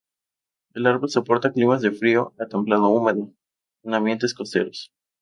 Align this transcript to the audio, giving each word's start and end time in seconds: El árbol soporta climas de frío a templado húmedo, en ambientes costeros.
El 0.73 0.87
árbol 0.87 1.11
soporta 1.11 1.51
climas 1.53 1.83
de 1.83 1.91
frío 1.91 2.33
a 2.39 2.47
templado 2.47 2.87
húmedo, 2.87 3.31
en 3.83 3.93
ambientes 3.93 4.33
costeros. 4.33 4.91